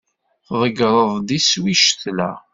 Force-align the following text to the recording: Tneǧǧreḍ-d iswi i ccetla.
Tneǧǧreḍ-d 0.47 1.29
iswi 1.37 1.71
i 1.71 1.75
ccetla. 1.83 2.31